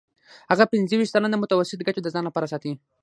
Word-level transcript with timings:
هغه 0.51 0.63
پنځه 0.71 0.93
ویشت 0.97 1.13
سلنه 1.13 1.37
متوسطه 1.41 1.83
ګټه 1.87 2.01
د 2.03 2.07
ځان 2.13 2.23
لپاره 2.25 2.49
ساتي 2.51 2.71